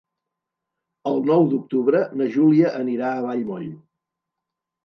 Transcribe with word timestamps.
El 1.11 1.19
nou 1.27 1.45
d'octubre 1.51 2.01
na 2.21 2.29
Júlia 2.39 2.73
anirà 2.81 3.13
a 3.19 3.23
Vallmoll. 3.29 3.73